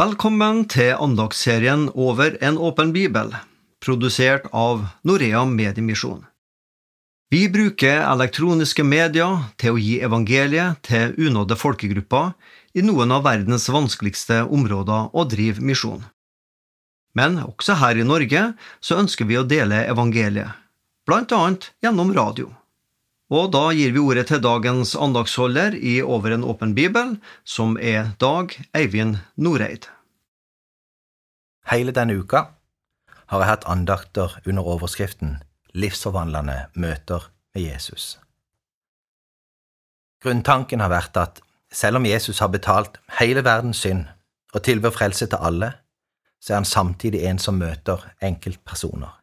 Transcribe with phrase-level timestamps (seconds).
[0.00, 3.34] Velkommen til andagsserien Over en åpen bibel,
[3.84, 6.22] produsert av Norea Mediemisjon.
[7.28, 12.30] Vi bruker elektroniske medier til å gi evangeliet til unådde folkegrupper
[12.72, 16.06] i noen av verdens vanskeligste områder å drive misjon.
[17.12, 18.46] Men også her i Norge
[18.80, 20.54] så ønsker vi å dele evangeliet,
[21.04, 22.48] blant annet gjennom radio.
[23.30, 27.12] Og da gir vi ordet til dagens andagsholder i Over en åpen bibel,
[27.46, 29.86] som er Dag Eivind Noreid.
[31.70, 32.48] Hele denne uka
[33.30, 35.36] har jeg hatt andakter under overskriften
[35.78, 38.18] Livsforvandlende møter med Jesus.
[40.24, 41.38] Grunntanken har vært at
[41.70, 44.08] selv om Jesus har betalt hele verdens synd
[44.50, 45.70] og tilbyr frelse til alle,
[46.42, 49.19] så er han samtidig en som møter enkeltpersoner.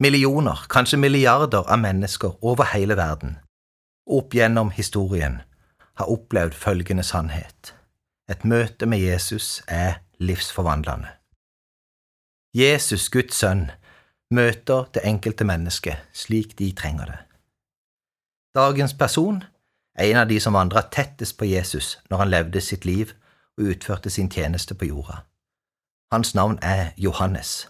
[0.00, 3.38] Millioner, kanskje milliarder av mennesker over hele verden,
[4.06, 5.38] opp gjennom historien,
[5.96, 7.72] har opplevd følgende sannhet.
[8.28, 11.08] Et møte med Jesus er livsforvandlende.
[12.52, 13.70] Jesus, Guds sønn,
[14.30, 17.18] møter det enkelte mennesket slik de trenger det.
[18.54, 19.38] Dagens person
[19.96, 23.14] er en av de som vandra tettest på Jesus når han levde sitt liv
[23.56, 25.22] og utførte sin tjeneste på jorda.
[26.12, 27.64] Hans navn er Johannes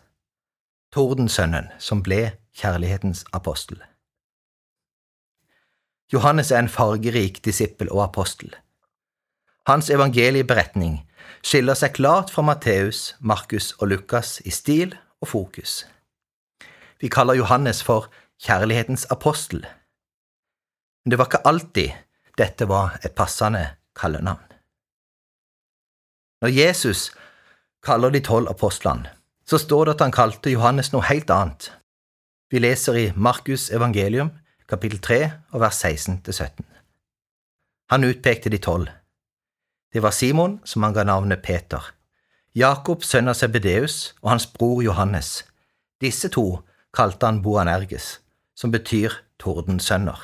[0.96, 3.82] tordensønnen som ble kjærlighetens apostel.
[6.12, 8.54] Johannes er en fargerik disippel og apostel.
[9.66, 11.00] Hans evangelieberetning
[11.42, 15.82] skiller seg klart fra Matteus, Markus og Lukas i stil og fokus.
[17.02, 18.06] Vi kaller Johannes for
[18.46, 19.66] kjærlighetens apostel.
[21.04, 21.90] Men det var ikke alltid
[22.38, 24.44] dette var et passende kallenavn.
[26.40, 27.10] Når Jesus
[27.82, 29.15] kaller de tolv apostlene,
[29.46, 31.70] så står det at han kalte Johannes noe helt annet.
[32.50, 34.30] Vi leser i Markus evangelium,
[34.68, 35.20] kapittel 3,
[35.54, 36.64] og vers 16–17.
[37.90, 38.90] Han utpekte de tolv.
[39.92, 41.92] Det var Simon, som han ga navnet Peter,
[42.56, 45.42] Jakob sønn av Sebedeus og hans bror Johannes.
[46.00, 46.62] Disse to
[46.96, 48.22] kalte han Boanerges,
[48.56, 49.12] som betyr
[49.42, 50.16] tordensønner.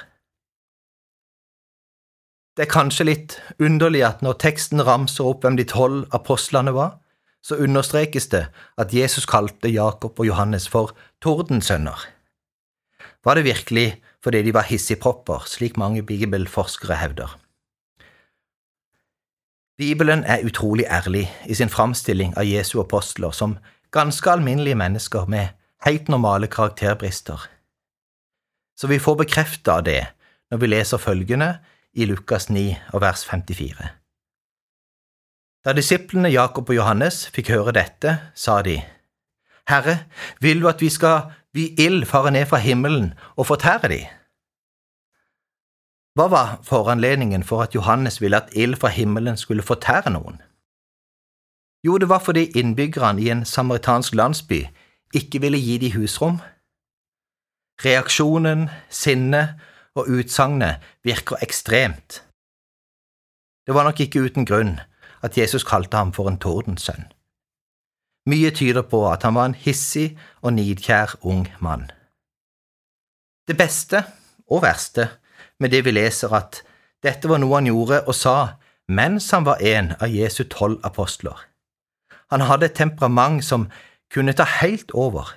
[2.56, 7.01] Det er kanskje litt underlig at når teksten ramser opp hvem de tolv apostlene var,
[7.42, 8.46] så understrekes det
[8.78, 12.06] at Jesus kalte Jakob og Johannes for tordensønner.
[13.24, 17.38] Var det virkelig fordi de var hissigpropper, slik mange bibelforskere hevder?
[19.78, 23.56] Bibelen er utrolig ærlig i sin framstilling av Jesu apostler som
[23.90, 25.48] ganske alminnelige mennesker med
[25.84, 27.48] helt normale karakterbrister.
[28.76, 30.06] Så vi får bekrefta det
[30.50, 31.56] når vi leser følgende
[31.92, 34.01] i Lukas 9 og vers 54.
[35.62, 38.80] Da disiplene Jakob og Johannes fikk høre dette, sa de,
[39.70, 40.08] Herre,
[40.42, 44.00] vil du at vi skal vi ild fare ned fra himmelen og fortære de?
[46.18, 50.42] Hva var foranledningen for at Johannes ville at ild fra himmelen skulle fortære noen?
[51.86, 54.64] Jo, det var fordi innbyggerne i en samaritansk landsby
[55.14, 56.40] ikke ville gi de husrom.
[57.84, 59.62] Reaksjonen, sinnet
[59.94, 62.24] og utsagnet virker ekstremt.
[63.66, 64.80] Det var nok ikke uten grunn
[65.22, 67.08] at Jesus kalte ham for en tordensønn.
[68.26, 71.90] Mye tyder på at han var en hissig og nidkjær ung mann.
[73.48, 74.04] Det beste
[74.46, 75.08] og verste
[75.58, 76.62] med det vi leser at
[77.02, 78.36] dette var noe han gjorde og sa
[78.88, 81.38] mens han var en av Jesu tolv apostler.
[82.30, 83.68] Han hadde et temperament som
[84.12, 85.34] kunne ta helt over,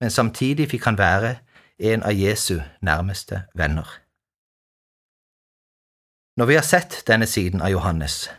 [0.00, 1.36] men samtidig fikk han være
[1.78, 3.86] en av Jesu nærmeste venner.
[6.36, 8.30] Når vi har sett denne siden av Johannes,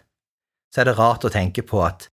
[0.73, 2.07] så er det rart å tenke på at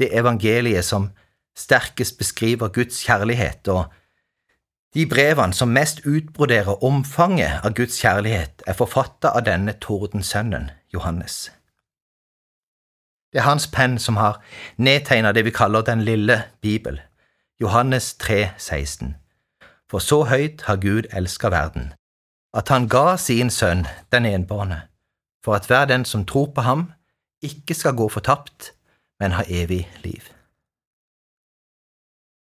[0.00, 1.10] det evangeliet som
[1.56, 3.92] sterkest beskriver Guds kjærlighet, og
[4.96, 11.50] de brevene som mest utbroderer omfanget av Guds kjærlighet, er forfatta av denne tordensønnen, Johannes.
[13.32, 14.40] Det er hans penn som har
[14.80, 17.00] nedtegna det vi kaller Den lille Bibel,
[17.60, 19.16] Johannes 3, 16.
[19.90, 21.92] For så høyt har Gud elska verden,
[22.54, 24.86] at han ga sin sønn den enbårne,
[25.44, 26.92] for at hver den som tror på ham,
[27.42, 28.72] ikke skal gå fortapt,
[29.20, 30.32] men ha evig liv.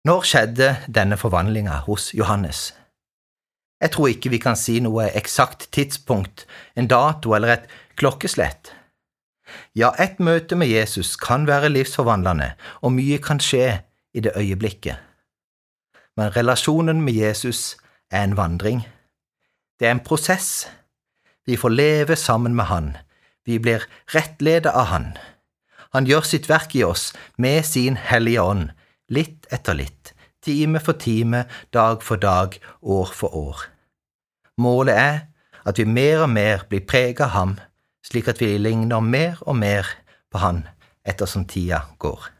[0.04, 2.74] Når skjedde denne forvandlinga hos Johannes?
[3.80, 6.46] Jeg tror ikke vi kan si noe eksakt tidspunkt,
[6.76, 8.72] en dato eller et klokkeslett.
[9.76, 12.52] Ja, et møte med Jesus kan være livsforvandlende,
[12.82, 13.80] og mye kan skje
[14.14, 14.96] i det øyeblikket.
[16.16, 17.76] Men relasjonen med Jesus
[18.10, 18.84] er en vandring.
[19.80, 20.68] Det er en prosess.
[21.46, 22.96] Vi får leve sammen med Han,
[23.44, 25.12] vi blir rettledet av Han.
[25.94, 28.70] Han gjør sitt verk i oss med sin Hellige Ånd,
[29.08, 33.62] litt etter litt, time for time, dag for dag, år for år.
[34.58, 35.20] Målet er
[35.64, 37.56] at vi mer og mer blir preget av ham,
[38.04, 39.88] slik at vi ligner mer og mer
[40.30, 40.64] på han
[41.06, 42.30] ettersom tida går.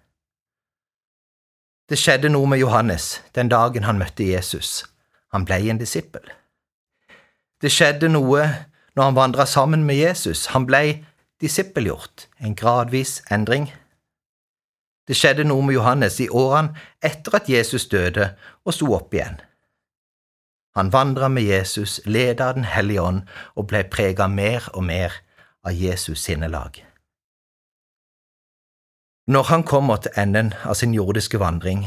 [1.89, 4.85] Det skjedde noe med Johannes den dagen han møtte Jesus.
[5.33, 6.25] Han ble en disippel.
[7.61, 8.47] Det skjedde noe
[8.97, 10.47] når han vandra sammen med Jesus.
[10.47, 11.05] Han ble
[11.41, 13.73] disippelgjort, en gradvis endring.
[15.09, 16.73] Det skjedde noe med Johannes i årene
[17.05, 18.31] etter at Jesus døde
[18.65, 19.41] og sto opp igjen.
[20.75, 23.23] Han vandra med Jesus, leda av Den hellige ånd
[23.55, 25.13] og ble prega mer og mer
[25.65, 26.81] av Jesus sinnelag.
[29.27, 31.87] Når han kommer til enden av sin jordiske vandring,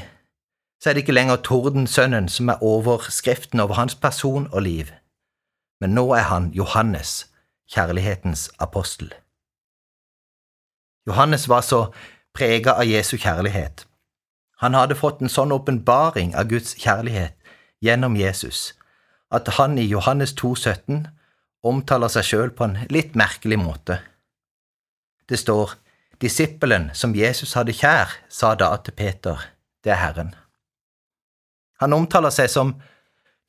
[0.82, 4.90] så er det ikke lenger Tordensønnen som er overskriften over hans person og liv,
[5.82, 7.28] men nå er han Johannes,
[7.72, 9.12] kjærlighetens apostel.
[11.08, 11.88] Johannes var så
[12.36, 13.86] prega av Jesu kjærlighet.
[14.64, 17.36] Han hadde fått en sånn åpenbaring av Guds kjærlighet
[17.84, 18.74] gjennom Jesus
[19.34, 21.08] at han i Johannes 2, 17
[21.68, 24.00] omtaler seg sjøl på en litt merkelig måte.
[25.28, 25.76] Det står
[26.22, 29.44] Disippelen som Jesus hadde kjær, sa da til Peter,
[29.86, 30.32] det er Herren.
[31.78, 32.72] Han omtaler seg som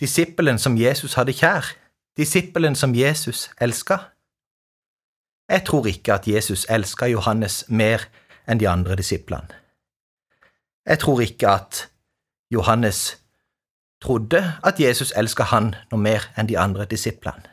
[0.01, 1.65] disippelen som Jesus hadde kjær,
[2.19, 3.99] disippelen som Jesus elska.
[5.49, 8.09] Jeg tror ikke at Jesus elska Johannes mer
[8.49, 9.55] enn de andre disiplene.
[10.87, 11.89] Jeg tror ikke at
[12.51, 13.19] Johannes
[14.03, 17.45] trodde at Jesus elska han noe mer enn de andre disiplene.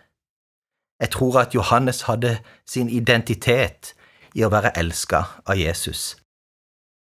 [0.99, 3.93] Jeg tror at Johannes hadde sin identitet
[4.33, 6.15] i å være elska av Jesus.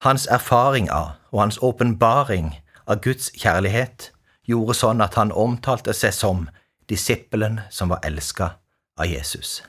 [0.02, 2.54] Hans erfaring av og hans åpenbaring
[2.86, 4.12] av Guds kjærlighet
[4.46, 6.48] gjorde sånn at han omtalte seg som
[6.90, 8.50] disippelen som var elska
[8.98, 9.62] av Jesus.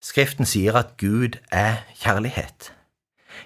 [0.00, 2.72] Skriften sier at Gud er kjærlighet.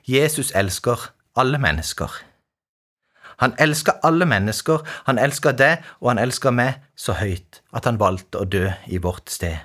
[0.06, 2.10] Jesus elsker alle mennesker.
[3.42, 7.98] Han elsker alle mennesker, han elsker deg, og han elsker meg så høyt at han
[7.98, 9.58] valgte å dø i vårt sted.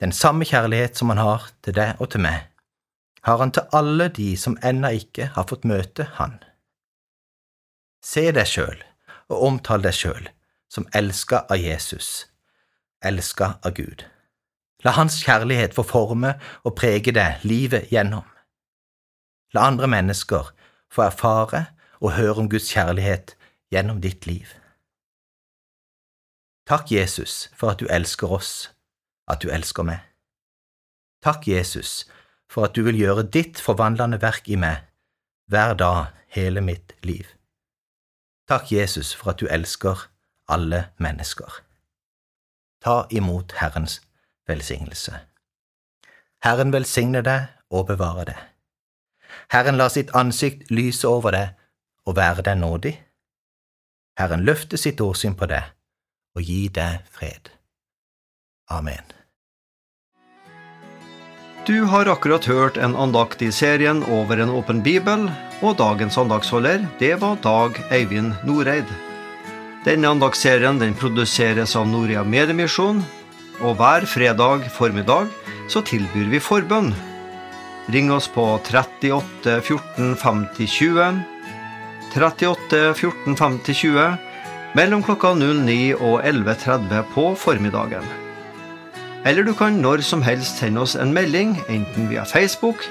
[0.00, 2.48] Den samme kjærlighet som han har til deg og til meg,
[3.28, 6.38] har han til alle de som ennå ikke har fått møte han.
[8.04, 8.84] Se deg sjøl
[9.32, 10.28] og omtal deg sjøl
[10.72, 12.26] som elska av Jesus,
[13.04, 14.04] elska av Gud.
[14.84, 16.34] La hans kjærlighet få forme
[16.64, 18.26] og prege deg livet gjennom.
[19.54, 20.52] La andre mennesker
[20.92, 21.66] få erfare
[22.00, 23.36] og høre om Guds kjærlighet
[23.72, 24.46] gjennom ditt liv.
[26.66, 28.72] Takk, Jesus, for at du elsker oss,
[29.30, 30.02] at du elsker meg.
[31.22, 32.04] Takk, Jesus,
[32.50, 34.82] for at du vil gjøre ditt forvandlende verk i meg
[35.50, 37.35] hver dag hele mitt liv.
[38.48, 40.08] Takk, Jesus, for at du elsker
[40.48, 41.62] alle mennesker.
[42.80, 44.00] Ta imot Herrens
[44.46, 45.18] velsignelse.
[46.44, 48.38] Herren velsigne deg og bevare deg.
[49.50, 51.48] Herren lar sitt ansikt lyse over deg
[52.06, 52.94] og være deg nådig.
[54.18, 55.66] Herren løfter sitt åsyn på deg
[56.38, 57.50] og gi deg fred.
[58.70, 59.25] Amen.
[61.66, 65.24] Du har akkurat hørt en andakt i serien Over en åpen bibel,
[65.66, 68.86] og dagens andaktsholder, det var Dag Eivind Noreid.
[69.82, 73.00] Denne andaktsserien den produseres av Norea Mediemisjon,
[73.58, 75.32] og hver fredag formiddag
[75.66, 76.92] så tilbyr vi forbønn
[77.90, 81.18] Ring oss på 38 14 50 20.
[82.14, 88.25] 38 14 50 20 mellom klokka 09 og 11.30 på formiddagen.
[89.26, 92.86] Eller du kan når som helst sende oss en melding, enten via Facebook,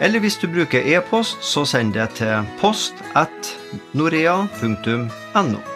[0.00, 3.54] eller hvis du bruker e-post, så send det til post at
[3.92, 5.73] norea.no.